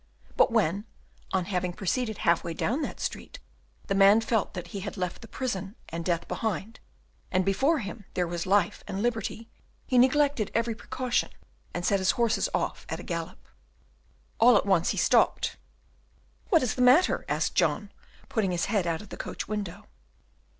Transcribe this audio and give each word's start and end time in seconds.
But 0.35 0.51
when, 0.51 0.85
on 1.31 1.45
having 1.45 1.73
proceeded 1.73 2.17
half 2.17 2.43
way 2.43 2.55
down 2.55 2.81
that 2.81 2.99
street, 2.99 3.37
the 3.85 3.93
man 3.93 4.19
felt 4.19 4.55
that 4.55 4.69
he 4.69 4.79
had 4.79 4.97
left 4.97 5.21
the 5.21 5.27
prison 5.27 5.75
and 5.89 6.03
death 6.03 6.27
behind, 6.27 6.79
and 7.31 7.45
before 7.45 7.77
him 7.77 8.05
there 8.15 8.25
was 8.25 8.47
life 8.47 8.83
and 8.87 9.03
liberty, 9.03 9.47
he 9.85 9.99
neglected 9.99 10.49
every 10.55 10.73
precaution, 10.73 11.29
and 11.71 11.85
set 11.85 11.99
his 11.99 12.17
horses 12.17 12.49
off 12.51 12.87
at 12.89 12.99
a 12.99 13.03
gallop. 13.03 13.47
All 14.39 14.57
at 14.57 14.65
once 14.65 14.89
he 14.89 14.97
stopped. 14.97 15.57
"What 16.49 16.63
is 16.63 16.73
the 16.73 16.81
matter?" 16.81 17.23
asked 17.29 17.53
John, 17.53 17.91
putting 18.27 18.49
his 18.49 18.65
head 18.65 18.87
out 18.87 19.03
of 19.03 19.09
the 19.09 19.17
coach 19.17 19.47
window. 19.47 19.85